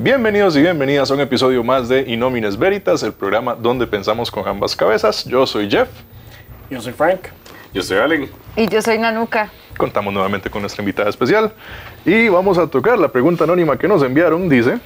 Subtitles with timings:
[0.00, 4.46] Bienvenidos y bienvenidas a un episodio más de Inomines Veritas, el programa donde pensamos con
[4.46, 5.24] ambas cabezas.
[5.24, 5.88] Yo soy Jeff.
[6.70, 7.22] Yo soy Frank.
[7.74, 8.30] Yo soy Allen.
[8.54, 9.50] Y yo soy Nanuka.
[9.76, 11.52] Contamos nuevamente con nuestra invitada especial
[12.04, 14.48] y vamos a tocar la pregunta anónima que nos enviaron.
[14.48, 14.78] Dice,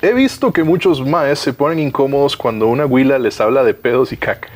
[0.00, 4.12] he visto que muchos maes se ponen incómodos cuando una huila les habla de pedos
[4.12, 4.50] y caca.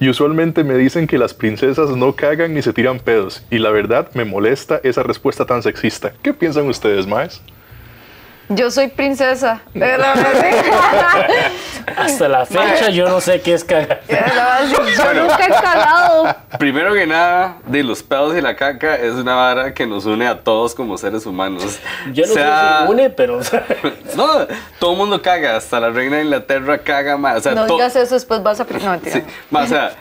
[0.00, 3.44] Y usualmente me dicen que las princesas no cagan ni se tiran pedos.
[3.52, 6.12] Y la verdad me molesta esa respuesta tan sexista.
[6.22, 7.40] ¿Qué piensan ustedes, maes?
[8.50, 9.60] Yo soy princesa.
[11.96, 14.00] Hasta la fecha yo no sé qué es cagar.
[14.08, 16.36] Yo nunca he cagado.
[16.58, 20.26] Primero que nada, de los pedos y la caca es una vara que nos une
[20.26, 21.78] a todos como seres humanos.
[22.12, 23.40] Yo no O sea, sé si une, pero.
[24.16, 24.46] No,
[24.78, 27.36] todo el mundo caga, hasta la reina de Inglaterra caga más.
[27.38, 28.64] O sea, No digas eso, después vas a...
[28.64, 29.12] No, mentira.
[29.12, 29.22] Sí,
[29.52, 29.92] o sea,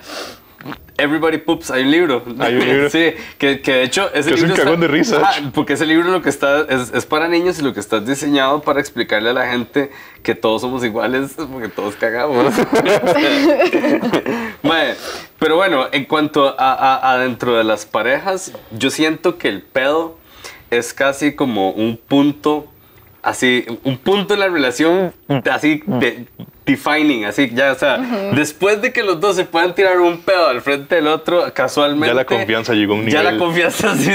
[1.00, 2.24] Everybody Poops, hay un libro.
[2.40, 2.90] Hay un libro.
[2.90, 4.64] Sí, que, que de hecho ese Que es un libro.
[4.64, 5.22] cagón de risa,
[5.54, 8.62] porque ese libro lo que está es, es para niños y lo que está diseñado
[8.62, 9.92] para explicarle a la gente
[10.24, 12.54] que todos somos iguales porque todos cagamos.
[14.64, 14.96] Mae,
[15.40, 19.62] pero bueno, en cuanto a, a- a dentro de las parejas, yo siento que el
[19.62, 20.18] pedo
[20.72, 22.68] es casi como un punto,
[23.22, 25.14] así, un punto en la relación,
[25.52, 26.26] así, de,
[26.68, 27.98] defining, así, ya, o sea,
[28.34, 32.08] después de que los dos se puedan tirar un pedo al frente del otro, casualmente.
[32.10, 34.12] Ya la confianza llegó a un Ya la nivel- confianza sí Sí,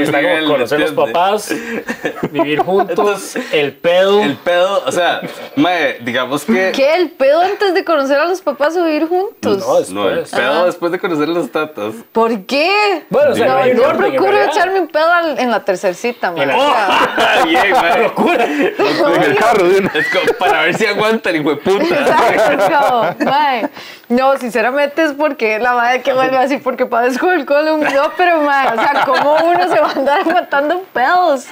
[0.00, 1.52] está nivel, como conocer los papás,
[2.30, 4.22] vivir juntos, Entonces, el pedo.
[4.22, 5.20] El pedo, o sea,
[5.56, 6.72] mae, digamos que.
[6.74, 6.94] ¿Qué?
[6.94, 9.58] ¿El pedo antes de conocer a los papás o vivir juntos?
[9.58, 10.40] No, es- No, el Después.
[10.40, 10.66] pedo Ah.
[10.66, 11.92] después de conocer los tatas.
[12.12, 13.04] ¿Por qué?
[13.10, 14.48] Bueno, o sea, no, no yo procuro realidad.
[14.54, 16.42] echarme un pedo al- en la tercer cita, man.
[16.42, 18.02] En la- O sea, Bien, mae.
[18.04, 18.44] locura.
[18.44, 21.95] En el carro, de una- Es como para ver si aguanta el hijo de puta.
[22.00, 23.68] Exacto, mae.
[24.08, 27.80] No, sinceramente es porque la madre que vuelve así porque padezco el colon.
[27.80, 31.46] No, pero mae, o sea, ¿cómo uno se va a andar aguantando pedos?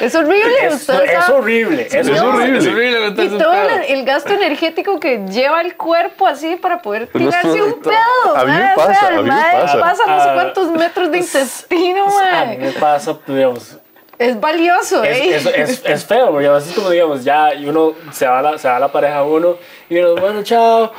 [0.00, 0.66] Es horrible.
[0.66, 0.88] Es,
[1.28, 1.82] horrible.
[1.82, 2.58] Es, Es horrible.
[2.58, 7.08] Es horrible Y todo el, el gasto energético que lleva el cuerpo así para poder
[7.08, 8.36] tirarse un pedo.
[8.36, 10.06] A mí me mae, o sea, pasa, el a mí me mae pasa.
[10.06, 12.58] no sé Ah, cuántos metros de intestino, A mí mae.
[12.58, 13.76] me pasa, digamos.
[14.18, 15.36] Es valioso, ¿eh?
[15.36, 18.40] Es, es, es, es feo, porque a veces como digamos, ya y uno se va
[18.40, 19.56] a la, se va a la pareja uno
[19.88, 20.92] y uno, bueno, chao,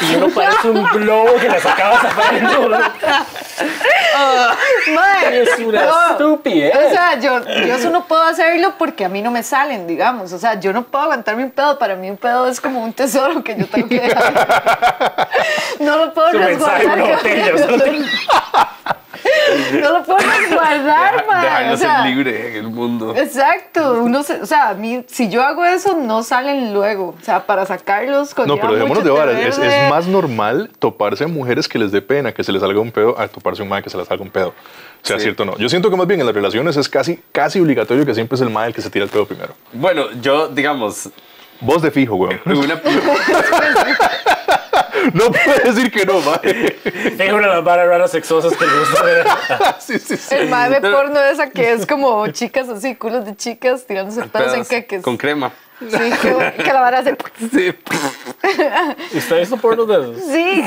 [0.00, 2.68] y uno parece un globo que le sacaba sacando.
[4.94, 6.10] Mae, Es una no.
[6.10, 6.74] estupidez.
[6.74, 10.32] O sea, yo, yo eso no puedo hacerlo porque a mí no me salen, digamos.
[10.32, 11.78] O sea, yo no puedo aguantarme un pedo.
[11.78, 15.28] Para mí un pedo es como un tesoro que yo tengo que dejar.
[15.80, 17.18] No lo puedo Su resguardar.
[19.80, 21.44] No lo puedo resguardar, mae.
[21.44, 23.14] Dejarlo O sea, ser libre en el mundo.
[23.16, 27.14] Exacto, uno se- o sea, a mí, si yo hago eso, no salen luego.
[27.20, 29.36] O sea, para sacarlos No, conlleva pero dejémonos de varas.
[29.40, 32.80] Es, es más normal toparse a mujeres que les dé pena que se les salga
[32.80, 34.48] un pedo a toparse a un mae que se les salga un pedo.
[34.48, 35.24] O sea, Sí.
[35.24, 35.56] cierto o no.
[35.58, 38.40] Yo siento que más bien en las relaciones es casi, casi obligatorio que siempre es
[38.42, 39.54] el mae el que se tira el pedo primero.
[39.72, 41.10] Bueno, yo, digamos,
[41.60, 42.40] Vos de fijo, weón.
[42.46, 42.80] una,
[45.12, 46.40] No puedes decir que no, mae.
[47.18, 49.26] Es una de las varas raras sexosas que le gusta ver.
[49.78, 50.34] Sí, sí, sí.
[50.34, 54.54] El mae de porno esa que es como chicas así, culos de chicas tirándose pedos
[54.54, 55.02] en queques.
[55.02, 55.52] con crema.
[55.80, 55.88] Sí,
[56.22, 57.16] que, que la vara hace.
[57.52, 57.74] Sí.
[59.14, 60.24] ¿Usted ha visto porno de esos?
[60.32, 60.62] Sí,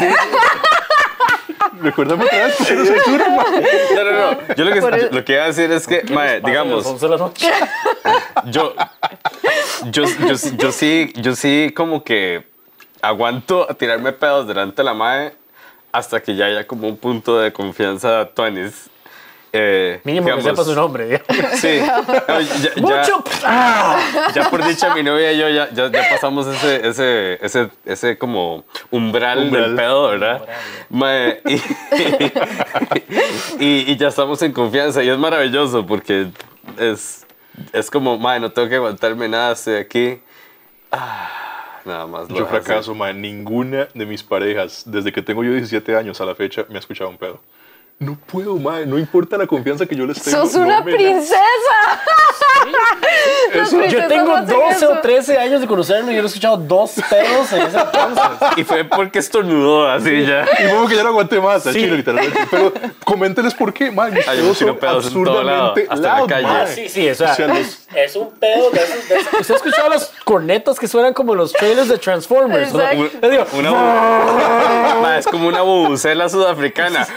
[1.81, 3.61] Recuérdame otra vez que cero censura, mae.
[3.95, 4.55] No, no, no.
[4.55, 6.43] Yo lo que, Por el- lo que iba a decir es que, mae, A las
[6.43, 7.51] digamos, 11 de la noche.
[8.45, 8.73] yo,
[9.91, 12.43] yo, yo, yo sí, yo sí como que
[13.02, 15.34] aguanto a tirarme pedos delante de la mae
[15.91, 18.90] hasta que ya haya como un punto de confianza tuanis.
[19.53, 21.06] Eh, Mínimo que digamos, sepa su nombre.
[21.06, 21.59] digamos.
[21.59, 21.80] Sí.
[22.28, 23.24] No, ya, ya- Mucho.
[23.46, 23.97] ¡Ah!
[24.35, 28.18] ya por dicha mi novia y yo ya, ya, ya pasamos ese, ese, ese, ese
[28.18, 29.64] como umbral, Umbral.
[29.64, 30.41] del pedo, ¿verdad?
[30.90, 31.56] Mae, y,
[33.59, 36.28] y, y ya estamos en confianza y es maravilloso porque
[36.78, 37.25] es,
[37.74, 40.19] es como, mae, no tengo que aguantarme nada, estoy aquí.
[40.91, 41.29] Ah,
[41.87, 42.27] nada más.
[42.27, 42.45] Yo hace.
[42.45, 43.13] fracaso, mae.
[43.13, 46.79] Ninguna de mis parejas, desde que tengo yo 17 años a la fecha, me ha
[46.79, 47.39] escuchado un pedo.
[47.99, 48.85] No puedo, mae.
[48.85, 50.37] No importa la confianza que yo les tengo.
[50.37, 51.37] sos no una princesa.
[53.53, 54.99] Eso- Yo tengo hacen 12 o eso.
[55.02, 58.23] 13 años de conocerlo y yo he escuchado dos pedos en ese entonces.
[58.58, 60.46] Y fue porque estornudó así ya.
[60.59, 61.73] Y como que ya no aguanté más, Sí.
[61.73, 62.40] chile, literalmente.
[62.52, 62.73] Pero
[63.03, 64.14] coménteles por qué, man.
[64.14, 66.43] Mis Ay, yo pedos en todo lado, absurdamente hasta en la loud, calle.
[66.47, 66.61] mae.
[66.64, 69.34] Ah, sí, sí, o sea, O sea, los- es un pedo de esos, de esos-
[69.40, 72.73] ¿Usted ha escuchado las cornetas que suenan como los trailers de Transformers?
[72.73, 73.11] Una, bu-
[75.02, 77.08] Ma, es como una bubucela sudafricana.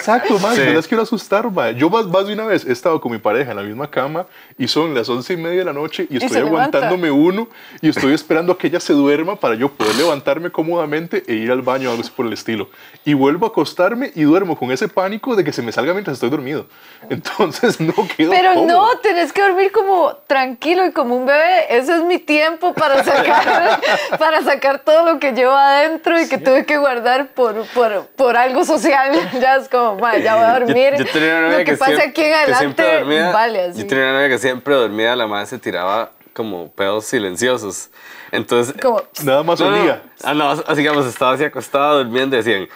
[0.00, 0.54] Exacto, man.
[0.56, 0.62] Sí.
[0.64, 1.76] Yo las quiero asustar, man.
[1.76, 4.26] Yo más, más de una vez he estado con mi pareja en la misma cama
[4.58, 6.78] y son las once y media de la noche y estoy levanta.
[6.78, 7.48] aguantándome uno
[7.80, 11.50] y estoy esperando a que ella se duerma para yo poder levantarme cómodamente e ir
[11.52, 12.68] al baño o algo así por el estilo.
[13.04, 16.14] Y vuelvo a acostarme y duermo con ese pánico de que se me salga mientras
[16.14, 16.66] estoy dormido.
[17.08, 18.66] Entonces no quedo Pero cómodo.
[18.94, 21.76] no, tenés que dormir como tranquilo y como un bebé.
[21.76, 23.80] Ese es mi tiempo para sacar,
[24.18, 28.36] para sacar todo lo que llevo adentro y que tuve que guardar por, por, por
[28.36, 29.10] algo social.
[29.40, 30.92] Ya es como, "Ma, ya voy a dormir.
[30.98, 33.30] Yo, yo tenía una novia lo que, pasa siempre, aquí en que siempre adelante, dormía.
[33.30, 33.80] vale así.
[33.82, 37.90] Yo tenía una novia que siempre dormía, la madre se tiraba como pedos silenciosos.
[38.32, 38.74] Entonces.
[38.80, 40.02] Como, Nada más no, no, olía.
[40.22, 42.68] ah, no, así digamos, estaba así acostada durmiendo y decían.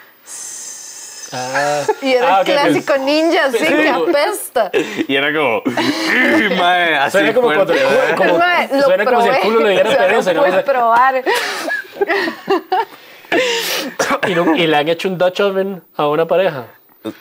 [1.37, 4.71] Ah, y era ah, el clásico ninja, así que apesta.
[5.09, 5.63] Y era como.
[6.57, 9.47] Mae, así Suena como fuerte, cuando- como- Ma, lo suena como si el probé.
[9.49, 10.47] culo le diera pereza, lo ¿no?
[10.47, 11.25] puedes probar.
[14.29, 16.67] ¿Y, no- y le han hecho un Dutch oven a una pareja.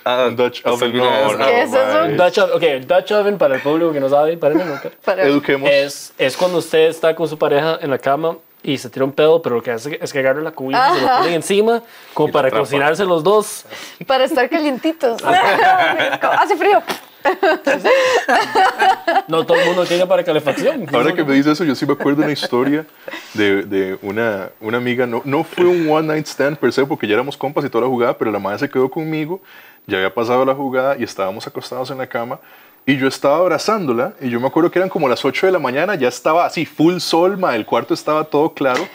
[0.05, 2.07] Ah, Dutch ¿hasta oven, no, no, ¿Qué es eso?
[2.23, 5.69] Dutch oven, ok, Dutch oven para el público que no sabe, para no, Para- Eduquemos.
[5.69, 9.11] es, es cuando usted está con su pareja en la cama y se tira un
[9.11, 11.19] pedo, pero lo que hace es que agarra la cubilla y se lo Ajá.
[11.19, 11.83] pone encima
[12.13, 13.65] como para cocinarse los dos.
[14.07, 15.21] para estar calientitos.
[15.21, 16.81] Hace frío.
[19.27, 20.85] No todo el mundo tiene para calefacción.
[20.93, 22.85] Ahora que me dice eso, yo sí me acuerdo de una historia
[23.33, 25.07] de, de una, una amiga.
[25.07, 27.83] No, no fue un one night stand per se, porque ya éramos compas y toda
[27.83, 29.41] la jugada, pero la madre se quedó conmigo.
[29.87, 32.39] Ya había pasado la jugada y estábamos acostados en la cama.
[32.85, 34.13] Y yo estaba abrazándola.
[34.19, 35.95] Y yo me acuerdo que eran como las 8 de la mañana.
[35.95, 38.85] Ya estaba así, full sol, ma, el cuarto estaba todo claro.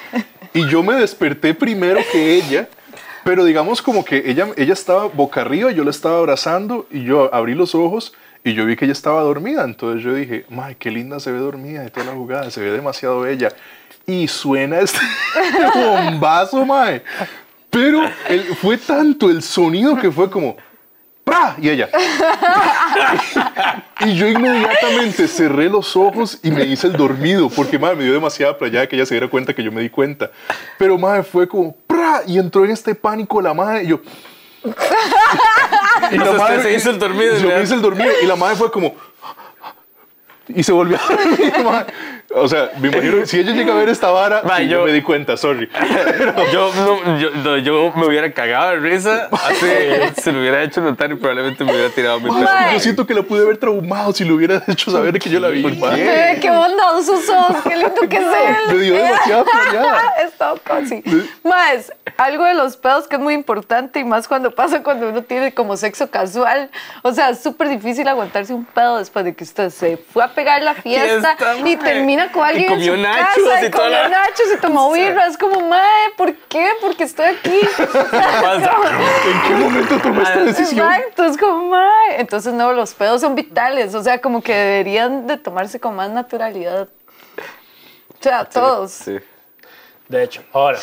[0.55, 2.69] Y yo me desperté primero que ella.
[3.29, 7.29] Pero digamos como que ella, ella estaba boca arriba, yo la estaba abrazando y yo
[7.35, 9.65] abrí los ojos y yo vi que ella estaba dormida.
[9.65, 12.51] Entonces yo dije, ¡ay, qué linda se ve dormida de toda la jugada!
[12.51, 13.51] Se ve demasiado bella.
[14.07, 14.99] Y suena este
[15.75, 17.03] bombazo, mae.
[17.69, 18.01] Pero
[18.63, 20.57] fue tanto el sonido que fue como,
[21.29, 21.55] ¡pra!
[21.61, 21.89] Y ella.
[24.01, 28.15] y yo inmediatamente cerré los ojos y me hice el dormido, porque mae, me dio
[28.15, 30.31] demasiada playada que ella se diera cuenta que yo me di cuenta.
[30.79, 32.23] Pero mae, fue como, ¡pra!
[32.27, 34.01] Y entró en este pánico la madre y yo.
[36.11, 38.57] y sea, usted se hizo el dormido, Yo me hice el dormido y la madre
[38.57, 38.95] fue como.
[40.49, 41.87] Y se volvió a dormir, mae.
[42.35, 44.85] O sea, me imagino, si ella llega a ver esta vara, Ma, sí, yo, yo-
[44.85, 45.69] me di cuenta, sorry.
[46.53, 49.67] Yo, no, yo, no, yo me hubiera cagado de risa, así
[50.21, 52.29] se lo hubiera hecho notar y probablemente me hubiera tirado mi
[52.73, 55.49] yo siento que la pude haber traumado si lo hubiera hecho saber que yo la
[55.49, 55.63] vi.
[55.63, 58.77] Bebé, qué bondadosos sos, qué lindo que es él.
[58.77, 60.15] Me dio demasiada playada.
[60.25, 61.03] Es todo cozy.
[61.45, 65.23] Más, algo de los pedos que es muy importante y más cuando pasa cuando uno
[65.23, 66.71] tiene como sexo casual.
[67.03, 70.29] O sea, es súper difícil aguantarse un pedo después de que usted se fue a
[70.35, 71.77] pegar la fiesta Fiesta, y mae.
[72.19, 74.47] Termina con alguien Y comió en su nachos casa y y toda comió la- nachos
[74.55, 75.27] y tomó birra.
[75.27, 76.71] Es como, mae, ¿por qué?
[76.81, 77.61] Porque estoy aquí.
[77.79, 80.87] ¿En qué momento tomé esta decisión?
[80.93, 82.21] Exacto, es como, mae.
[82.21, 83.95] Entonces, no, los pedos son vitales.
[83.95, 86.89] O sea, como que deberían de tomarse con más naturalidad.
[88.19, 88.91] O sea, todos.
[88.93, 89.19] Sí.
[90.09, 90.79] De hecho, ahora,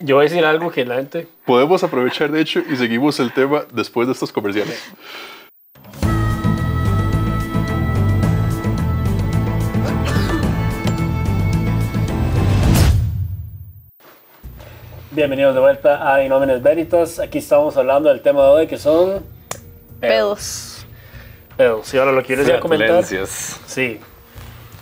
[0.00, 3.32] yo voy a decir algo que la gente Podemos aprovechar, de hecho, y seguimos el
[3.32, 4.82] tema después de estos comerciales.
[15.18, 17.18] Bienvenidos de vuelta a Inómenes Veritas.
[17.18, 19.24] Aquí estamos hablando del tema de hoy que son
[19.98, 20.86] Pedos.
[21.56, 21.92] pedos.
[21.92, 22.86] Y ahora lo quieres ya comentar.
[23.02, 23.58] Flatulencias.
[23.66, 23.98] Sí.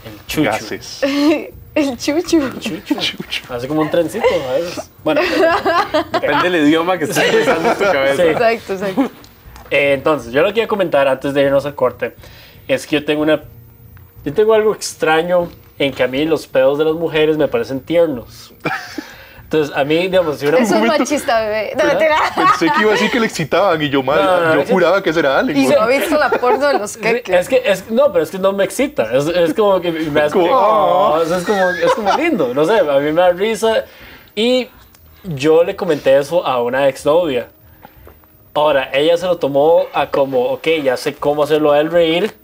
[0.04, 0.44] El chuchu.
[0.44, 1.02] Gases.
[1.74, 2.50] El chuchu.
[2.60, 2.94] Chuchu.
[3.48, 4.90] Hace como un trencito a veces.
[5.02, 5.22] Bueno,
[6.12, 8.22] Depende del idioma que estés pensando en tu cabeza.
[8.22, 8.28] Sí.
[8.28, 9.02] Exacto, exacto.
[9.70, 12.14] eh, entonces, yo lo que quiero comentar antes de irnos al corte
[12.68, 13.42] es que yo tengo una.
[14.22, 17.80] Yo tengo algo extraño en que a mí los pedos de las mujeres me parecen
[17.80, 18.52] tiernos.
[19.46, 20.98] Entonces, a mí, digamos, si una Eso es mujer.
[20.98, 21.72] machista, bebé.
[21.78, 22.16] No, mentira.
[22.34, 24.60] Pensé que iba a decir que le excitaban y yo, mal, No, no, no, yo
[24.62, 25.56] es que- juraba que ese era Alex.
[25.56, 27.32] Y no he visto la porno de los queques.
[27.42, 29.04] Es que, es, no, pero es que no me excita.
[29.16, 30.58] Es, es como que me hace Como, como,
[31.12, 32.52] o sea, es, como, es como lindo.
[32.54, 33.84] No sé, a mí me da risa.
[34.34, 34.68] Y
[35.22, 37.46] yo le comenté eso a una exnovia.
[38.52, 42.34] Ahora, ella se lo tomó a como, ok, ya sé cómo hacerlo a él reír.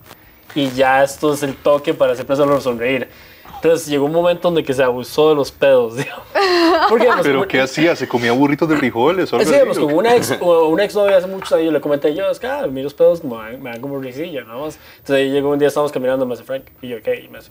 [0.54, 3.08] Y ya esto es el toque para siempre hacerlo sonreír.
[3.62, 6.24] Entonces llegó un momento donde que se abusó de los pedos, digamos.
[6.88, 7.94] Porque, digamos, ¿Pero como- qué hacía?
[7.94, 10.94] ¿Se comía burritos de frijoles o algo Sí, así, pues como una ex, una ex
[10.96, 13.36] novia hace muchos años le comenté yo, es que ah, a mí los pedos como,
[13.36, 14.78] me dan como risilla, nada más.
[14.98, 17.20] Entonces llegó un día, estábamos caminando, me hace Frank, y yo, ¿qué?
[17.24, 17.50] Y me hace,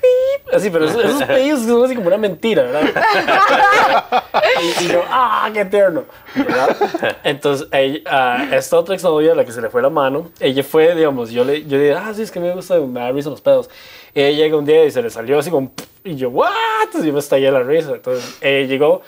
[0.00, 0.54] "Pip".
[0.54, 2.82] así, pero esos, esos pedidos son así como una mentira, ¿verdad?
[4.62, 6.76] y, y yo, ah, qué tierno, ¿verdad?
[7.24, 10.62] Entonces, ella, ah, esta otra ex novia, la que se le fue la mano, ella
[10.62, 13.30] fue, digamos, yo le yo dije, ah, sí, es que me gusta, me da risa
[13.30, 13.68] los pedos.
[14.14, 15.70] Y ella llega un día y se le salió así como,
[16.04, 16.50] y yo, what?
[16.84, 17.92] Entonces yo me estallé la risa.
[17.92, 19.02] Entonces ella llegó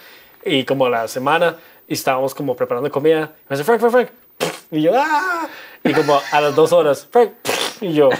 [0.45, 1.57] y como a la semana
[1.89, 3.33] y estábamos como preparando comida.
[3.49, 4.09] Me dice, Frank, Frank, Frank,
[4.71, 5.49] Y yo, ¡ah!
[5.83, 7.31] Y como a las dos horas, Frank,
[7.81, 8.11] y yo,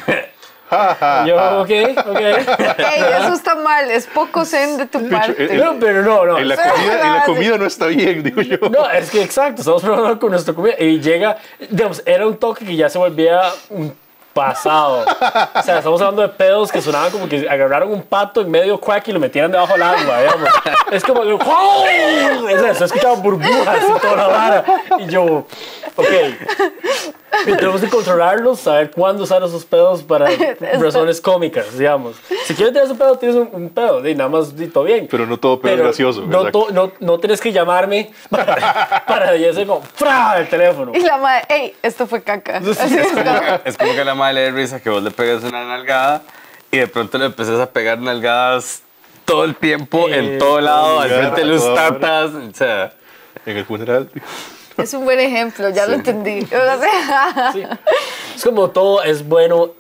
[1.27, 1.59] yo, ja.
[1.61, 1.71] ok,
[2.07, 2.21] ok.
[2.21, 5.45] Ey, eso está mal, es poco zen de tu parte.
[5.55, 6.39] eh, No, pero no, no.
[6.39, 8.57] En la, comida, en la comida no está bien, digo yo.
[8.71, 11.37] No, es que exacto, estamos probando con nuestra comida y llega,
[11.69, 13.93] digamos, era un toque que ya se volvía un
[14.33, 15.05] pasado.
[15.55, 18.79] O sea, estamos hablando de pedos que sonaban como que agarraron un pato en medio
[18.79, 20.49] cuac y lo metieran debajo del agua, digamos.
[20.93, 22.49] Es como, de, ¡wow!
[22.49, 24.65] Es eso, escuchaban burbujas y toda la vara.
[25.01, 25.25] Y yo,
[25.97, 26.07] ok.
[27.47, 30.29] Y tenemos que controlarlos, saber cuándo usar esos pedos para
[30.81, 32.17] razones cómicas, digamos.
[32.45, 35.07] Si quieres tener un pedo, tienes un, un pedo, y nada más, y todo bien.
[35.11, 39.31] Pero no todo pedo es gracioso, No, to- no, no tienes que llamarme para, para
[39.31, 40.39] hacer como ¡fra!
[40.39, 40.93] el teléfono.
[40.95, 42.57] Y la madre, ey, esto fue caca.
[42.79, 43.31] Así es como-
[43.65, 46.23] Es como que la madre le dé risa que vos le pegues una nalgada
[46.71, 48.83] y de pronto le empezás a pegar nalgadas
[49.25, 52.31] todo el tiempo, Eh, en todo lado, al frente de los tatas.
[52.33, 52.93] O sea,
[53.47, 54.11] En el funeral.
[54.83, 56.47] Es un buen ejemplo, ya lo entendí.
[57.53, 57.65] Sí.
[58.37, 59.73] Es como todo es bueno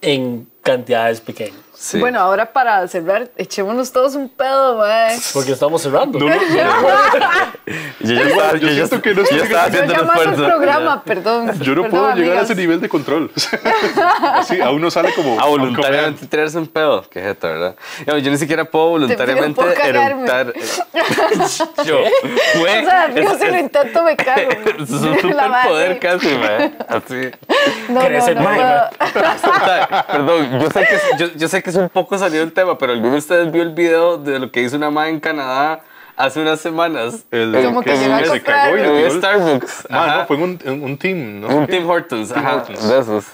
[0.00, 1.63] en cantidades pequeñas.
[1.74, 1.98] Sí.
[1.98, 5.16] Bueno, ahora para cerrar, echémonos todos un pedo, mae.
[5.32, 6.18] Porque estamos cerrando.
[6.18, 6.34] No, no,
[8.00, 10.44] yo ya estaba, yo yo que no yo estaba No haciendo el al esfuerzo.
[10.44, 11.46] programa, perdón.
[11.60, 13.30] yo no Perdón, puedo llegar a ese nivel de control.
[14.34, 15.40] Así, a uno sale como.
[15.40, 17.76] A voluntariamente tirarse un pedo, qué jeta, ¿verdad?
[18.06, 20.52] Yo, yo ni siquiera puedo voluntariamente puedo eructar.
[21.84, 21.98] yo,
[22.58, 24.50] güey, O sea, yo si lo intento me cago.
[24.50, 26.76] es un superpoder casi, man.
[26.88, 27.30] Así.
[27.88, 28.34] No, no, no, el
[30.06, 32.92] Perdón, yo sé, que, yo, yo sé que es un poco salido el tema, pero
[32.92, 35.80] ¿alguno de ustedes vio el video de lo que hizo una madre en Canadá
[36.16, 37.24] hace unas semanas?
[37.32, 38.44] El, Como que a se comprar.
[38.44, 39.86] cagó y Starbucks.
[39.90, 41.40] Ah, no, fue en un, en un team.
[41.40, 41.66] No Un.
[41.66, 42.88] Tim Hortons, Tim ajá, Hortons.
[42.88, 43.24] de esos.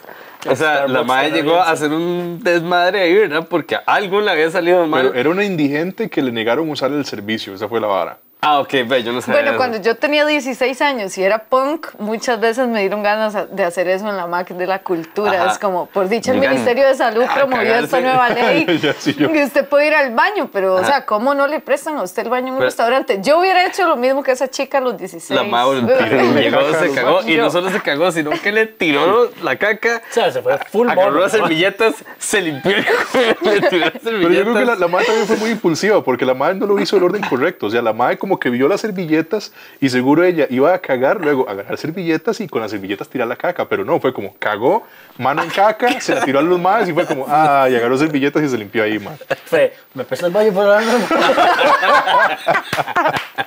[0.49, 3.47] O sea, la Starbucks madre llegó a hacer un desmadre ahí, ¿verdad?
[3.51, 5.09] Porque algo le había salido mal.
[5.09, 7.53] Pero era una indigente que le negaron usar el servicio.
[7.55, 8.19] Esa fue la vara.
[8.43, 9.59] Ah, ok, ve, yo no sabía Bueno, eso.
[9.59, 13.87] cuando yo tenía 16 años y era punk, muchas veces me dieron ganas de hacer
[13.89, 15.43] eso en la MAC de la cultura.
[15.43, 15.53] Ajá.
[15.53, 18.67] Es como, por dicho, el Ministerio de Salud a promovió esta nueva ley.
[19.07, 22.23] Y usted puede ir al baño, pero, o sea, ¿cómo no le prestan a usted
[22.25, 23.19] el baño en un Pero- restaurante?
[23.23, 25.39] Yo hubiera hecho lo mismo que esa chica a los 16.
[25.39, 29.31] La Le llegó, se cagó y Yo- no solo se cagó, sino que le tiró
[29.43, 30.01] la caca.
[30.11, 31.41] O sea, se fue full Agarró mono, las ¿no?
[31.41, 35.05] servilletas, se limpió el culo, le tiró las Pero yo creo que la, la madre
[35.07, 37.67] también fue muy impulsiva porque la madre no lo hizo el orden correcto.
[37.67, 41.49] O sea, la como que vio las servilletas y seguro ella iba a cagar, luego
[41.49, 43.69] agarrar servilletas y con las servilletas tirar la caca.
[43.69, 44.87] Pero no, fue como cagó,
[45.19, 47.99] mano en caca, se la tiró a los madres y fue como, ah, y agarró
[47.99, 49.17] servilletas y se limpió ahí, man.
[49.47, 50.85] Fue, me presta el baño por ahora.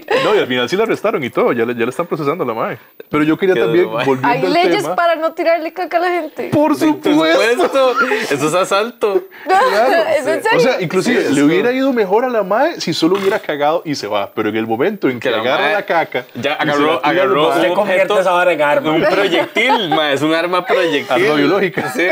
[0.00, 0.20] Madre.
[0.26, 2.42] No, y al final sí la arrestaron y todo, ya le, ya le están procesando
[2.42, 2.78] a la madre.
[3.08, 4.06] Pero yo quería Qué también, duro, mae.
[4.06, 4.96] volviendo Hay al leyes tema.
[4.96, 6.48] para no tirarle caca a la gente.
[6.50, 7.10] Por Por supuesto.
[7.12, 7.94] supuesto,
[8.34, 9.24] eso es asalto.
[10.18, 10.58] ¿Es en serio?
[10.58, 11.46] O sea, inclusive Sí, le eso.
[11.46, 14.32] hubiera ido mejor a la madre si solo hubiera cagado y se va.
[14.34, 16.70] Pero en el momento en que, Que la agarra mae la caca, ya y se
[16.72, 18.90] agarró- tira a agarró Se un convierte objeto- esa vara en arma.
[18.92, 21.12] Un proyectil, ma, es un arma proyectil.
[21.26, 21.92] Arma biológica.
[21.92, 22.06] Sí,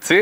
[0.00, 0.20] sí.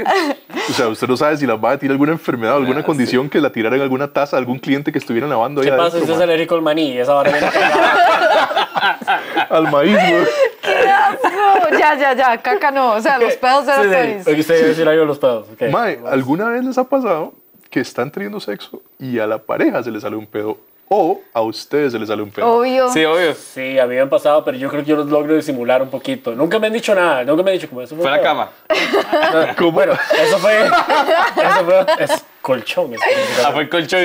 [0.69, 3.41] O sea, usted no sabe si la madre tiene alguna enfermedad, alguna Ah, condición que
[3.41, 5.97] la tirara en alguna taza a algún cliente que estuviera lavando ahí ¿Qué pasa si
[5.97, 6.98] adentro, usted es alérgico al maní?
[7.03, 7.47] Esa vara viene
[9.51, 10.25] al maíz, güey.
[10.63, 11.79] ¡Qué asco!
[11.79, 12.93] Ya, ya, ya, caca no.
[12.93, 14.31] O sea, los pedos Sí, sí.
[14.31, 15.47] Oye, usted iba a decir algo de los pedos.
[15.71, 17.33] Mae, ¿alguna vez les ha pasado
[17.71, 20.59] que están teniendo sexo y a la pareja se le sale un pedo
[20.91, 22.47] o a ustedes se les sale un pedo?
[22.51, 22.91] Obvio.
[22.93, 23.35] Sí, obvio.
[23.35, 25.91] Sí, a mí me han pasado, pero yo creo que yo los logro disimular un
[25.91, 26.35] poquito.
[26.35, 27.95] Nunca me han dicho nada, nunca me han dicho como eso.
[27.97, 28.51] Fue la cama.
[29.59, 29.73] ¿Cómo?
[29.73, 30.65] Bueno, eso fue.
[30.67, 31.87] Eso fue.
[32.05, 32.95] Es colchón.
[32.95, 33.01] es-
[33.45, 34.01] Ah, fue colchón.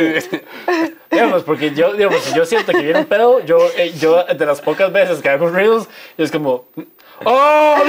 [1.09, 4.45] Digamos, porque yo, digamos, si yo siento que viene un pedo, yo, eh, yo de
[4.45, 5.87] las pocas veces que hago reels,
[6.17, 6.65] es como.
[7.25, 7.77] ¡Oh!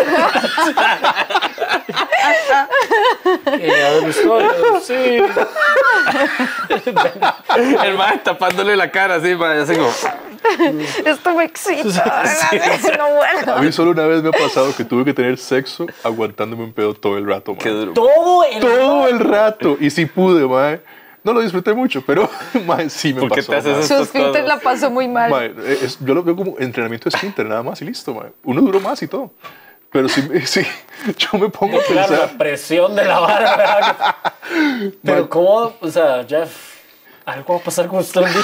[4.04, 4.94] gustó, yo, sí.
[7.84, 9.90] El man tapándole la cara así, ma, así como.
[11.04, 12.24] Esto me excita.
[12.98, 13.54] No, bueno.
[13.54, 16.72] A mí solo una vez me ha pasado que tuve que tener sexo aguantándome un
[16.72, 17.62] pedo todo el rato, mae.
[17.62, 17.92] Qué duro.
[17.92, 18.60] Todo el.
[18.60, 19.76] Todo el rato.
[19.80, 20.80] Y sí pude, mae.
[21.24, 22.30] No lo disfruté mucho, pero
[22.66, 23.52] mae, sí me ¿Por qué pasó.
[23.52, 23.80] te haces mae.
[23.84, 23.96] eso?
[23.96, 25.30] Su esfínter la pasó muy mal.
[25.30, 25.52] Mae,
[25.82, 28.30] es- yo lo veo como entrenamiento de esfínter, nada más y listo, mae.
[28.44, 29.32] Uno duró más y todo.
[29.90, 30.66] Pero sí, sí
[31.18, 32.36] yo me pongo a Claro, la pensar.
[32.38, 34.16] presión de la vara.
[35.02, 35.72] Pero, ¿cómo?
[35.80, 36.74] O sea, Jeff,
[37.24, 38.42] algo va a pasar con usted un día.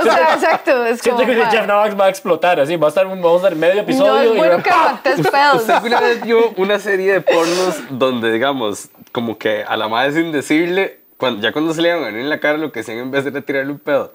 [0.00, 0.84] O sea, exacto.
[0.86, 1.18] Es como.
[1.18, 2.76] Siento que ma, Jeff Navax va a explotar, así.
[2.76, 5.20] Va a estar, un- vamos a estar medio No episodio es y bueno que aguantes
[5.28, 5.56] pedos.
[5.60, 10.12] ¿Usted alguna vez vio una serie de pornos donde, digamos, como que a la madre
[10.12, 12.80] sin decirle, cuando, ya cuando se le iban a venir en la cara, lo que
[12.80, 14.12] hacían en vez de tirarle un pedo?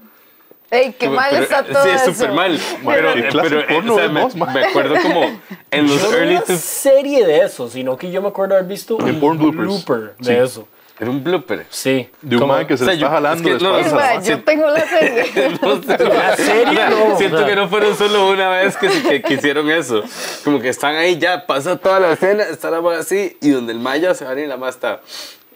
[0.71, 2.59] Ey, qué mal Pero- está todo Sí, es súper mal.
[2.85, 6.11] Pero, ¿qué eh, pero, de porno o sea, me, me acuerdo como en los Yo
[6.11, 9.19] no early una two- serie de eso, sino que yo me acuerdo haber visto un
[9.19, 10.31] blooper de Sí.
[10.33, 10.67] eso.
[11.01, 11.65] Era un blooper.
[11.69, 12.09] Sí.
[12.21, 13.95] De un man que se o sea, le está yo- jalando es que no.
[13.95, 15.57] Mae, yo tengo la serie.
[15.61, 15.75] No.
[15.97, 16.89] ¿La serie?
[16.89, 17.47] No, Siento o sea.
[17.47, 20.03] que no fueron solo una vez que, que, que hicieron eso.
[20.43, 23.71] Como que están ahí ya, pasa toda la escena, está la madre así, y donde
[23.71, 24.99] el maya se va y la más está.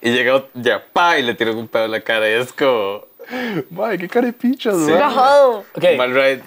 [0.06, 2.30] Y llega ya, pa, y le tiran un pedo en la cara.
[2.30, 3.06] Y es como.
[3.72, 4.92] Mae, qué carepichas, Sí.
[4.92, 5.00] mae.
[5.00, 5.60] Rajado.
[5.76, 6.44] Ok, Mal right.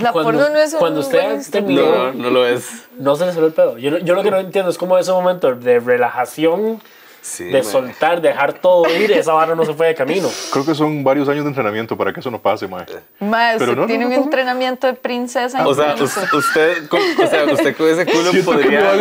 [0.00, 1.82] La Cuando- porno no es un cuando usted buen terminó-.
[1.82, 2.86] No, no lo es.
[2.98, 3.76] no se le salió el pedo.
[3.78, 6.80] Yo, no- yo lo que no entiendo es cómo ese momento de relajación,
[7.20, 7.64] Sí, de man.
[7.64, 10.28] soltar, dejar todo ir, esa vara no se fue de camino.
[10.52, 12.86] Creo que son varios años de entrenamiento para que eso no pase, mae.
[13.20, 14.22] Mae, usted no, tiene no, un no.
[14.24, 15.66] entrenamiento de princesa.
[15.66, 18.92] O sea, usted, con, o sea, usted con ese culo Siento podría,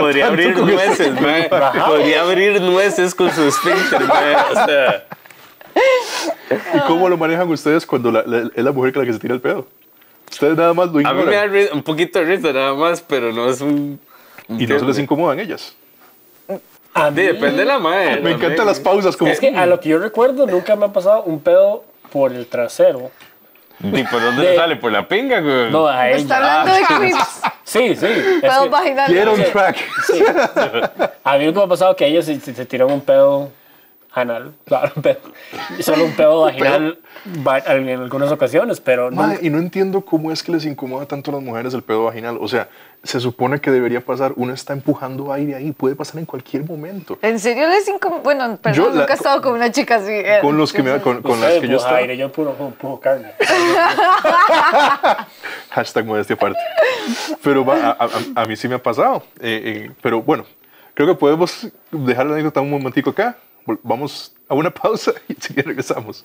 [0.00, 1.48] podría abrir nueces, mae.
[1.48, 4.34] Podría abrir nueces con su esfínter, mae.
[4.50, 5.06] O sea,
[6.74, 9.18] ¿Y cómo lo manejan ustedes cuando la- la- es la mujer que la que se
[9.18, 9.66] tira el pedo?
[10.30, 13.00] Ustedes nada más lo a mí me da ignoran un poquito de risa nada más,
[13.02, 14.00] pero no es un...
[14.48, 15.74] y no se les incomodan ellas.
[16.96, 18.20] A Sí, depende de la mae.
[18.20, 19.30] Me encantan las pausas como...
[19.30, 22.46] Es que a lo que yo recuerdo nunca me ha pasado un pedo por el
[22.46, 23.10] trasero.
[23.82, 24.76] ¿Y por dónde De- le sale?
[24.76, 25.70] ¿Por la pinga, güey?
[25.70, 26.16] No, a ella.
[26.16, 27.40] Está hablando de creeps.
[27.64, 28.06] Sí, sí.
[28.70, 29.14] vaginales.
[29.14, 29.76] Get on track.
[31.22, 33.50] a mí nunca me ha pasado que ella se, se, se tiró un pedo
[34.16, 34.52] anal.
[34.64, 35.18] Claro, un pedo.
[35.80, 36.98] Solo un pedo vaginal
[37.46, 39.22] va- en algunas ocasiones, pero no.
[39.22, 42.04] Mae, y no entiendo cómo es que les incomoda tanto a las mujeres el pedo
[42.04, 42.38] vaginal.
[42.40, 42.68] O sea,
[43.02, 47.18] se supone que debería pasar, uno está empujando aire ahí, puede pasar en cualquier momento.
[47.22, 48.22] ¿En serio les incomoda?
[48.22, 50.12] Bueno, perdón, Yo la- nunca he estado con una chica así.
[50.12, 51.98] eh, Con los que me, con, con las que yo estaba.
[51.98, 53.32] aire, yo puro, puro carne.
[55.70, 56.58] Hashtag modestia aparte.
[57.42, 59.22] Pero va, a, a- a mí sí me ha pasado.
[59.40, 60.44] Eh, eh, pero bueno,
[60.94, 63.36] creo que podemos dejar la anécdota un momentico acá.
[63.82, 66.24] Vamos a una pausa y enseguida regresamos.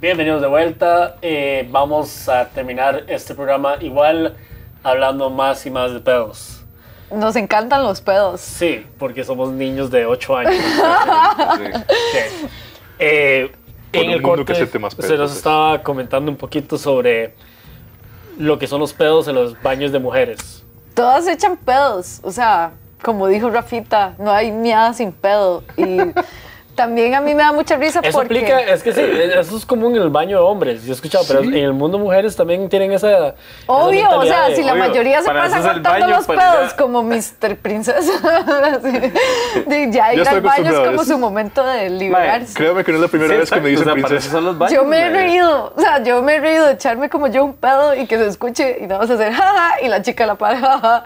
[0.00, 1.16] Bienvenidos de vuelta.
[1.20, 4.36] Eh, vamos a terminar este programa igual
[4.84, 6.64] hablando más y más de pedos.
[7.10, 8.40] Nos encantan los pedos.
[8.40, 10.54] Sí, porque somos niños de 8 años.
[12.12, 12.46] Sí.
[13.00, 13.50] Eh,
[13.92, 17.34] en el mundo corte que acepte más se pedos, nos estaba comentando un poquito sobre
[18.40, 20.64] lo que son los pedos en los baños de mujeres.
[20.94, 22.20] Todas echan pedos.
[22.22, 25.62] O sea, como dijo Rafita, no hay miada sin pedo.
[25.76, 25.98] Y
[26.80, 28.38] también a mí me da mucha risa Eso porque...
[28.38, 31.24] aplica, es que sí, eso es común en el baño de hombres, yo he escuchado,
[31.28, 33.10] pero en el mundo mujeres también tienen esa.
[33.10, 33.34] esa
[33.66, 36.52] Obvio, o mentalidad sea, de- si la obvio, mayoría se pasa cortando baño, los para
[36.52, 37.56] pedos ya- como Mr.
[37.60, 38.12] Princesa.
[39.66, 42.54] De ya ir al baño es como su momento de liberarse.
[42.54, 44.30] Créame que no es la primera Sí, vez que me dicen o sea, princesa.
[44.30, 47.10] son los baños, Yo me he reído, o sea, yo me he reído de echarme
[47.10, 50.00] como yo un pedo y que se escuche y nada más hacer jaja y la
[50.02, 51.04] chica la para jaja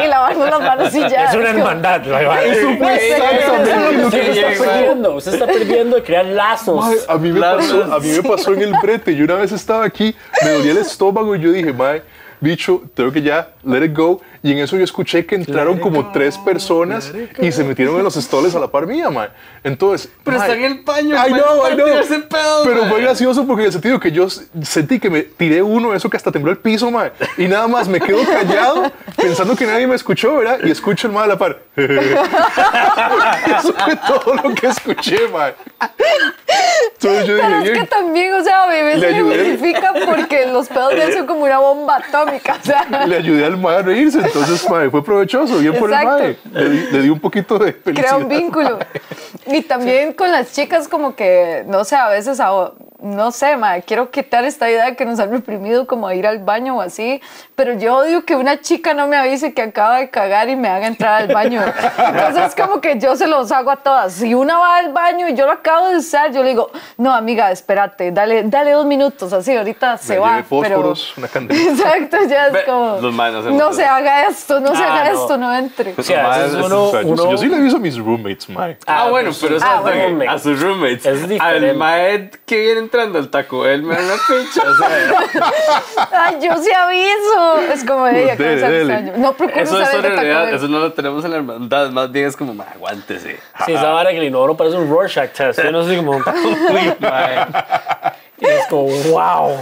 [0.00, 1.24] y, y lavarnos las manos y ya.
[1.24, 2.42] Es una hermandad, la verdad.
[2.82, 6.84] No sé, Exactamente eso es lo Perdiendo, usted está perdiendo de crear lazos.
[6.84, 9.14] Mae, a mí me Las- pasó, a mí me pasó en el brete.
[9.16, 12.02] Yo una vez estaba aquí, me dolía el estómago y yo dije, mae,
[12.40, 14.20] bicho, tengo que ya let it go.
[14.44, 18.16] Y en eso yo escuché que entraron como tres personas y se metieron en los
[18.16, 19.28] estoles a la par mía, mae.
[19.62, 21.76] Entonces, Pero está en el para I know.
[21.76, 25.62] tirarse pedos, Pero fue gracioso porque en el sentido que yo sentí que me tiré
[25.62, 27.12] uno, eso que hasta tembló el piso, mae.
[27.38, 30.58] Y nada más me quedo callado pensando que nadie me escuchó, ¿verdad?
[30.64, 31.58] Y escucho el mae a la par.
[31.76, 35.18] eso fue todo lo que escuché.
[36.94, 39.50] Entonces yo Pero dije, es que también, o sea, Le se me ayudé.
[39.52, 43.44] justifica porque los pedos de él son como una bomba atómica, o sea, le ayudé
[43.44, 46.36] al mae a reírse, entonces mae, fue provechoso, bien por el mae.
[46.52, 48.08] Le, di- le di un poquito de felicidad.
[48.08, 48.78] crea un vínculo.
[49.46, 53.80] Y también con las chicas como que, no sé, a veces, a- no sé, ma,
[53.80, 56.80] quiero quitar esta idea de que nos han reprimido como a ir al baño o
[56.80, 57.20] así,
[57.56, 60.68] pero yo odio que una chica no me avise que acaba de cagar y me
[60.68, 61.62] haga entrar al baño.
[61.98, 64.12] Entonces como que yo se los hago a todas.
[64.12, 67.12] Si una va al baño y yo lo acabo de usar, yo le digo, no,
[67.12, 70.42] amiga, espérate, dale, dale dos minutos, así, ahorita se Me va.
[70.42, 71.60] fósforos, una candela.
[71.70, 73.10] Exacto, ya es Ve, como, no
[73.52, 75.20] no se haga esto, no se Ah, haga no.
[75.22, 75.94] esto, no entre.
[75.96, 78.76] O sea, Mae, ese es uno, uno- yo, sí le aviso a mis roommates, mae.
[78.86, 80.18] Ah, bueno, pues, pero eso ah, es bueno.
[80.20, 81.06] de- a sus roommates.
[81.06, 81.70] Es diferente.
[81.70, 86.08] Al maed que viene entrando al taco, él me da una pincha, o sea.
[86.26, 87.72] Ay, yo sí aviso.
[87.72, 88.92] Es como ella, dele.
[88.92, 89.18] años.
[89.18, 91.90] No procuro Eso usar es de en Taco eso no lo tenemos en la hermandad,
[91.90, 93.38] más bien es como, "Ma, aguántese.
[93.64, 95.62] Sí, esa vara que el inodoro parece un Rorschach test.
[95.62, 96.12] Yo no sé como.
[96.16, 96.94] Uy.
[98.38, 99.56] Y es como, wow.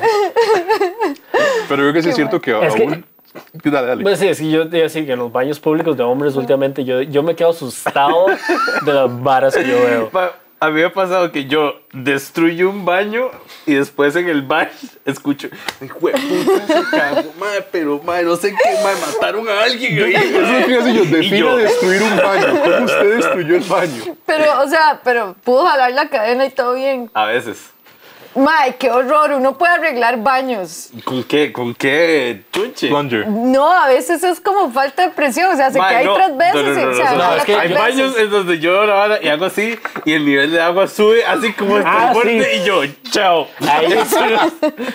[1.68, 3.04] Pero creo que sí es cierto que Es que- aún...
[3.62, 4.02] Dale, dale.
[4.02, 7.00] Pues sí, es que yo decir que en los baños públicos de hombres últimamente yo,
[7.02, 8.26] yo me quedo asustado
[8.84, 10.10] de las varas que yo veo.
[10.62, 13.30] A mí me ha pasado que yo destruyo un baño
[13.64, 14.68] y después en el baño
[15.06, 16.18] escucho, puta,
[16.66, 20.12] se cagó, mae, pero mae, no sé qué, mae, mataron a alguien ahí.
[20.14, 20.94] Eso es lo que hace
[21.30, 21.36] yo.
[21.36, 22.60] Yo, destruir un baño.
[22.62, 24.16] ¿Cómo usted destruyó el baño?
[24.26, 27.10] Pero, o sea, pero pudo jalar la cadena y todo bien.
[27.14, 27.70] A veces.
[28.34, 30.90] Mae, qué horror, uno puede arreglar baños.
[31.04, 31.52] ¿Con qué?
[31.52, 32.88] ¿Con qué chunche?
[32.88, 33.26] Plunger.
[33.28, 36.36] No, a veces es como falta de presión, o sea, se Mae, cae no, tres
[36.36, 36.54] veces.
[36.54, 37.78] no, no, y, no, o sea, no, no, jala es que Hay veces.
[37.82, 41.24] baños en donde yo la vara y hago así y el nivel de agua sube
[41.24, 42.60] así como está Ah, fuerte sí.
[42.60, 43.48] y yo, chao.
[43.68, 44.04] Ahí, o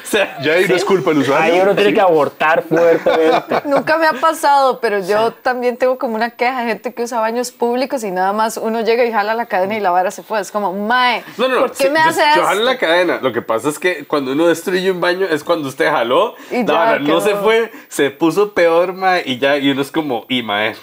[0.04, 1.54] sea, Ya ahí no es culpa del usuario.
[1.56, 3.62] ahí uno tiene que abortar fuertemente.
[3.66, 7.20] Nunca me ha pasado, pero yo también tengo como una queja de gente que usa
[7.20, 10.24] baños públicos y nada más uno llega y jala la cadena y la vara se
[10.24, 10.40] fue.
[10.40, 11.62] Es como, mae, No, no, no.
[11.62, 13.20] ¿por qué sí, me yo, hace yo jalo la cadena.
[13.26, 16.36] Lo que pasa es que cuando uno destruye un baño es cuando usted jaló.
[16.52, 19.82] Y la ya vara no se fue, se puso peor, ma, y ya, y uno
[19.82, 20.76] es como, y mae.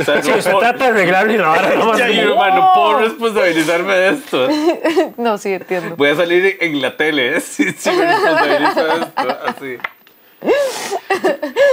[0.00, 2.20] O sea, Sí, no se puedo- trata de arreglarlo y la vara no ya, y
[2.20, 4.48] uno, ma, no puedo responsabilizarme de esto.
[5.18, 5.94] No, sí, entiendo.
[5.96, 7.40] Voy a salir en la tele, ¿eh?
[7.40, 9.78] Si, si me responsabilizo de esto, así.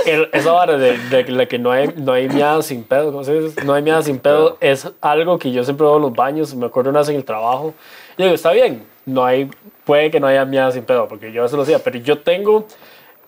[0.06, 3.24] El- esa vara de, de la que no hay, no hay miada sin pedo, ¿cómo
[3.24, 3.64] se dice?
[3.64, 6.54] No hay miada sin pedo es algo que yo siempre veo en los baños.
[6.56, 7.74] Me acuerdo una vez en el trabajo.
[8.18, 9.50] Y digo, está bien, no hay,
[9.86, 12.68] puede que no haya miada sin pedo, porque yo eso lo hacía, pero yo tengo,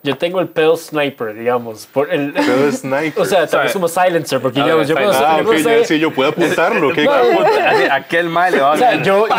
[0.03, 1.87] yo tengo el pedo sniper, digamos.
[1.87, 3.21] Por el, Pedo sniper.
[3.21, 6.11] O sea, vez como silencer, porque digamos, ver, yo cuando, Ah, yo ok, sí, yo
[6.11, 6.93] puedo apuntarlo.
[6.93, 7.07] ¿qué?
[7.91, 9.25] Aquel mae le va a O sea, yo.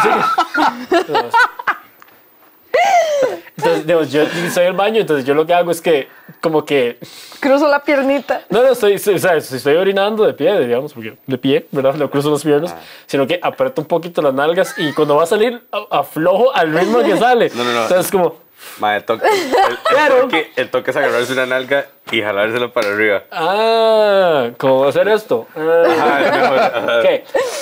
[3.56, 6.08] Entonces, digamos, yo en el baño, entonces yo lo que hago es que,
[6.40, 6.98] como que.
[7.40, 8.42] Cruzo la piernita.
[8.48, 11.94] No, no, estoy, o sea, si estoy orinando de pie, digamos, porque de pie, ¿verdad?
[11.94, 12.74] No cruzo las piernas,
[13.06, 17.00] sino que aprieto un poquito las nalgas y cuando va a salir, aflojo al ritmo
[17.02, 17.50] que sale.
[17.54, 17.82] No, no, no.
[17.82, 18.36] Entonces, como.
[18.78, 19.38] Mae, toque, el,
[19.72, 20.16] el, Claro.
[20.22, 23.22] toque, el toque es agarrarse una nalga y jalárselo para arriba.
[23.32, 25.46] Ah, ¿cómo hacer esto?
[25.56, 25.82] Ah.
[25.86, 27.00] Ajá, es mejor, ajá.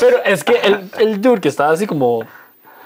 [0.01, 2.25] Pero es que el, el dude que estaba así como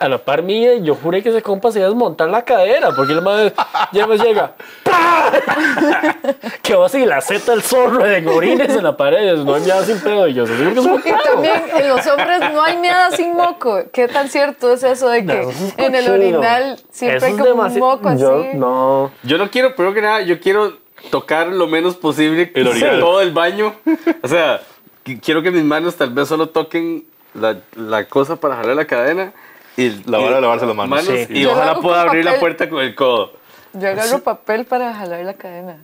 [0.03, 2.91] a la par mía, yo juré que ese compa se iba a desmontar la cadera,
[2.95, 3.53] porque el madre
[3.93, 4.53] ya me llega.
[4.83, 5.33] ¡pah!
[6.62, 9.85] que va así la zeta del zorro de orines en la pared, no hay nada
[9.85, 10.27] sin pedo.
[10.29, 13.83] Y yo, que es un Y también en los hombres no hay miada sin moco.
[13.93, 17.33] ¿Qué tan cierto es eso de que No, eso es en el orinal siempre hay
[17.35, 18.21] es como un moco así?
[18.23, 19.11] Yo, no.
[19.23, 20.79] Yo no quiero, primero que nada, yo quiero
[21.11, 23.01] tocar lo menos posible El orinal.
[23.01, 23.75] todo el baño.
[24.23, 24.61] O sea,
[25.05, 28.85] qui- quiero que mis manos tal vez solo toquen la, la cosa para jalar la
[28.85, 29.33] cadena.
[29.77, 31.05] Y La vara de lavarse las manos.
[31.05, 31.27] Sí.
[31.31, 32.41] Y Yo ojalá pueda abrir la papel.
[32.41, 33.33] puerta con el codo.
[33.73, 35.79] Yo agarro papel para jalar la cadena.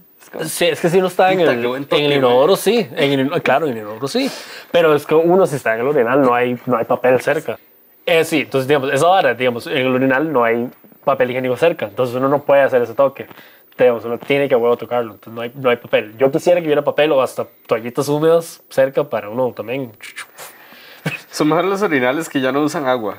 [0.45, 2.87] Sí, es que si uno está en el, en el inodoro, sí.
[2.95, 4.31] En el, claro, en el inodoro, sí.
[4.71, 7.59] Pero es que uno, si está en el urinal, no hay, no hay papel cerca.
[8.05, 10.69] Eh, sí, entonces, digamos, esa hora, digamos, en el urinal no hay
[11.03, 11.87] papel higiénico cerca.
[11.87, 13.27] Entonces, uno no puede hacer ese toque.
[13.79, 15.15] Digamos, uno tiene que a huevo tocarlo.
[15.15, 16.15] Entonces, no hay, no hay papel.
[16.19, 19.93] Yo quisiera que hubiera papel o hasta toallitas húmedas cerca para uno también.
[21.31, 23.19] Son mejor los orinales que ya no usan agua.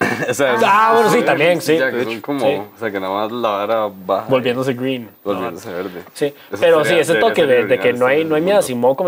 [0.30, 1.76] o sea, Ah, bueno, sí, también, sí.
[1.76, 2.60] Ya que De son hecho, como, sí.
[2.76, 4.26] o sea, que nada más la vara baja.
[4.28, 5.08] Volviéndose green.
[5.24, 6.02] Volviéndose verde.
[6.14, 8.42] Sí, Eso pero sí, sería- ese debería toque de, de que no hay, no hay
[8.42, 8.58] miedo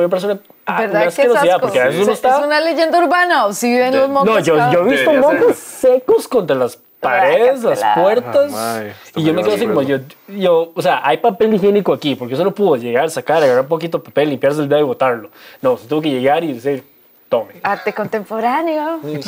[0.02, 2.38] me parece una, una ¿Verdad que es asquerosidad, porque a veces uno ¿Es está...
[2.44, 4.28] una leyenda urbana o si ven los mocos?
[4.28, 8.52] No, yo, yo he visto mocos secos contra las paredes, las puertas.
[8.54, 8.82] Ah,
[9.16, 9.98] y yo me quedo así como, yo,
[10.28, 13.68] yo, o sea, hay papel higiénico aquí, porque eso no pudo llegar, sacar, agarrar un
[13.68, 15.30] poquito de papel, limpiarse el dedo y botarlo.
[15.62, 16.84] No, se tuvo que llegar y decir,
[17.30, 17.54] tome.
[17.62, 19.00] Arte contemporáneo.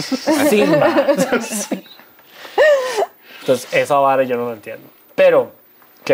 [0.51, 1.07] Simba.
[3.41, 4.87] Entonces, esa vara yo no lo entiendo.
[5.15, 5.53] Pero,
[6.03, 6.11] ok,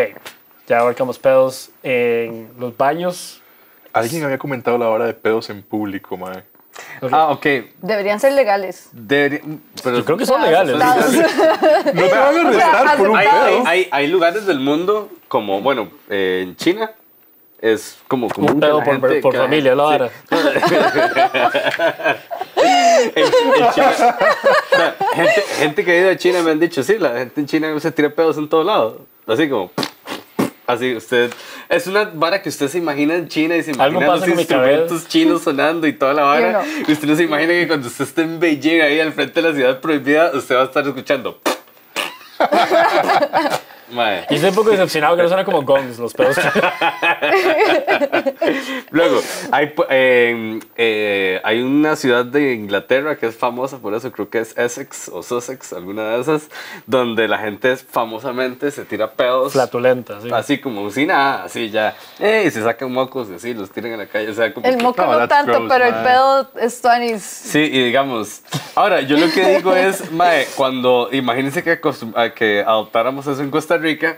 [0.67, 3.41] ya abarcamos pedos en los baños.
[3.91, 6.43] Alguien había comentado la hora de pedos en público, mae.
[7.11, 7.45] Ah, ok.
[7.81, 8.89] Deberían ser legales.
[8.93, 9.41] Debería-
[9.83, 10.75] pero Yo creo que son legales.
[11.93, 13.39] No te van a arrestar por un hay, pedo.
[13.45, 16.91] hay, hay, hay lugares del mundo como, bueno, eh, en China
[17.61, 20.11] es como común Un pedo por, por la familia, la gente- vara.
[23.15, 27.41] O sea, gente, gente que ha ido a China me han dicho, sí, la gente
[27.41, 29.01] en China se tira pedos en todo lado.
[29.27, 29.71] Así como,
[30.67, 31.31] así usted,
[31.69, 35.41] es una vara que usted se imagina en China y se imagina los instrumentos chinos
[35.43, 36.51] sonando y toda la vara.
[36.51, 36.61] no.
[36.87, 39.49] Y usted no se imagina que cuando usted esté en Beijing, ahí al frente de
[39.49, 41.39] la ciudad prohibida, usted va a estar escuchando.
[43.91, 44.25] Mae.
[44.29, 46.37] Y estoy un poco decepcionado que no suena como gongs los pedos.
[48.91, 49.21] Luego,
[49.51, 54.39] hay, eh, eh, hay una ciudad de Inglaterra que es famosa por eso, creo que
[54.39, 56.49] es Essex o Sussex, alguna de esas,
[56.85, 59.53] donde la gente famosamente se tira pedos.
[59.53, 60.29] Flatulenta, sí.
[60.31, 61.95] Así como sin nada, así ya.
[62.19, 64.29] Eh, y se sacan mocos y así, los tiran a la calle.
[64.29, 66.03] O sea, como El que- moco No, no, tanto, gross, pero el man.
[66.03, 67.23] pedo es tuanis.
[67.23, 68.41] Sí, y digamos,
[68.75, 71.79] ahora yo lo que digo es, mae, cuando imagínense que,
[72.35, 74.17] que adoptáramos eso en Costa Rica,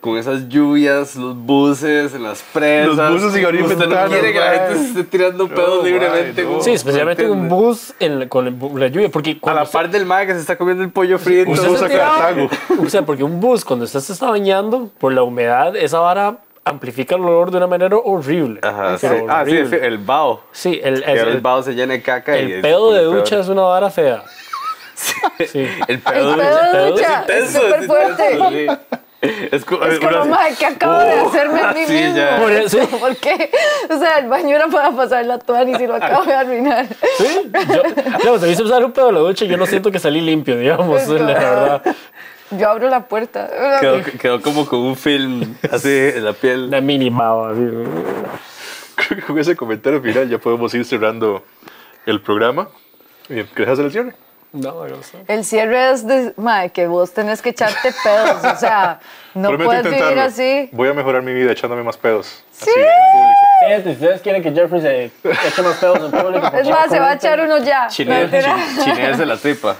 [0.00, 2.96] con esas lluvias, los buses, en las presas.
[2.96, 6.42] Los buses y Usted no quiere que la gente se esté tirando pedos No, libremente.
[6.44, 6.60] no.
[6.62, 10.26] Sí, especialmente en un bus en, con la lluvia, porque A la par del mae
[10.26, 11.50] que se está comiendo el pollo frito.
[11.50, 12.48] Usted se usa tira-.
[12.82, 16.38] O sea, porque un bus, cuando usted se está bañando, por la humedad, esa vara
[16.64, 18.60] amplifica el olor de una manera horrible.
[18.62, 19.06] Ajá, sí.
[19.08, 19.86] Pero Ah, sí, horrible.
[19.86, 20.40] el, bao.
[20.52, 22.38] Sí, el, el, el el, bao se llena de caca.
[22.38, 23.40] y el es pedo de ducha peor.
[23.42, 24.22] es una vara fea.
[25.50, 25.66] Sí.
[25.88, 28.38] El pedo, El pedo de ducha, es es súper fuerte.
[28.50, 28.66] sí.
[29.52, 32.16] Es como, Es como, madre, ¿qué acabo de Uh, hacerme a mí sí, mismo?
[32.16, 32.38] ya.
[32.40, 33.50] Por eso- ¿Por qué?
[33.90, 36.86] O sea, el baño era para pasar la toalla y si lo acabo de arruinar.
[37.18, 37.82] Sí, yo,
[38.18, 39.90] digamos, a mí se me sale un pedo de la ducha y yo no siento
[39.90, 41.82] que salí limpio, digamos, Es la como- verdad.
[42.52, 43.48] Yo abro la puerta.
[43.80, 46.68] Quedó, quedó como con un film así en la piel.
[46.82, 47.60] Mini baba, así.
[48.96, 51.44] Creo que con ese comentario final ya podemos ir cerrando
[52.06, 52.68] el programa.
[53.28, 54.14] ¿Querés hacer el cierre?
[54.52, 55.18] No, no sé.
[55.28, 58.44] El cierre es de, madre, que vos tenés que echarte pedos.
[58.44, 58.98] O sea,
[59.34, 60.28] no Prometo puedes vivir intentarlo.
[60.28, 60.68] así.
[60.72, 62.42] Voy a mejorar mi vida echándome más pedos.
[62.50, 62.70] Sí.
[63.72, 66.98] Así, si ustedes quieren que Jeffrey se eche más pedos en público, Es más, se
[66.98, 67.86] va a echar uno ya.
[67.88, 69.76] Chinés de la tripa.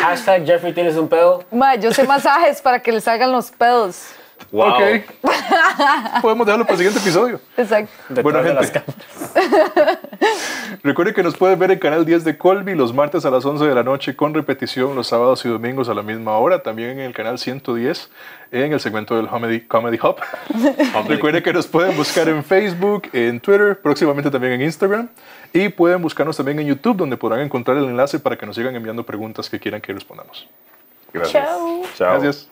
[0.00, 1.44] Hashtag Jeffrey tienes un pedo.
[1.50, 4.06] Madre, yo sé masajes para que le salgan los pedos.
[4.52, 4.74] Wow.
[4.74, 4.82] Ok.
[6.22, 7.40] Podemos dejarlo para el siguiente episodio.
[7.56, 7.90] Exacto.
[8.10, 8.70] Detrás Bueno, gente.
[8.70, 9.98] cámaras.
[10.82, 13.64] Recuerden que nos pueden ver en Canal 10 de Colby los martes a las 11
[13.64, 16.62] de la noche con repetición los sábados y domingos a la misma hora.
[16.62, 18.10] También en el canal 110
[18.50, 20.16] en el segmento del Comedy, Comedy Hub.
[21.08, 25.08] Recuerden que nos pueden buscar en Facebook, en Twitter, próximamente también en Instagram.
[25.54, 28.76] Y pueden buscarnos también en YouTube donde podrán encontrar el enlace para que nos sigan
[28.76, 30.46] enviando preguntas que quieran que respondamos.
[31.24, 31.82] Chao.
[31.98, 32.48] Gracias.